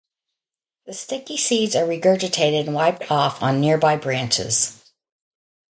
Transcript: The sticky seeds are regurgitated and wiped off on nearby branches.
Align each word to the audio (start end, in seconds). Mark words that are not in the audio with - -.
The 0.87 0.93
sticky 0.93 1.37
seeds 1.37 1.75
are 1.75 1.85
regurgitated 1.85 2.61
and 2.65 2.73
wiped 2.73 3.11
off 3.11 3.43
on 3.43 3.61
nearby 3.61 3.97
branches. 3.97 4.81